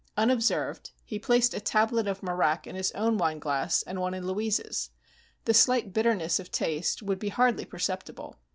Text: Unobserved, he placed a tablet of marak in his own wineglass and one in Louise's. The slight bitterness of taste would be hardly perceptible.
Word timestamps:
Unobserved, 0.17 0.89
he 1.03 1.19
placed 1.19 1.53
a 1.53 1.59
tablet 1.59 2.07
of 2.07 2.21
marak 2.23 2.65
in 2.65 2.73
his 2.75 2.91
own 2.93 3.19
wineglass 3.19 3.83
and 3.83 4.01
one 4.01 4.15
in 4.15 4.25
Louise's. 4.25 4.89
The 5.45 5.53
slight 5.53 5.93
bitterness 5.93 6.39
of 6.39 6.51
taste 6.51 7.03
would 7.03 7.19
be 7.19 7.29
hardly 7.29 7.65
perceptible. 7.65 8.39